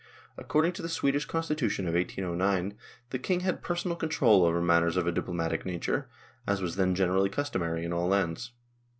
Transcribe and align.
According 0.35 0.71
to 0.71 0.81
the 0.81 0.89
Swedish 0.89 1.25
constitution 1.25 1.87
of 1.87 1.93
1809, 1.93 2.75
the 3.11 3.19
King 3.19 3.41
had 3.41 3.61
personal 3.61 3.95
control 3.95 4.43
over 4.43 4.59
matters 4.59 4.97
of 4.97 5.05
a 5.05 5.11
diplomatic 5.11 5.63
nature, 5.63 6.09
as 6.47 6.59
was 6.59 6.75
then 6.75 6.95
generally 6.95 7.29
customary 7.29 7.85
in 7.85 7.93
all 7.93 8.07
lands. 8.07 8.51